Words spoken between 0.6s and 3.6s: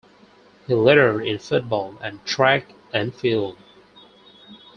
He lettered in football and track and field.